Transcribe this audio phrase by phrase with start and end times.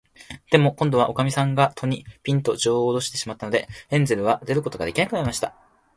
[0.49, 5.53] でも、こんどは、おかみさんが戸に、ぴんと、じょうをおろしてしまったので、ヘンゼルは出ることができなくなりました。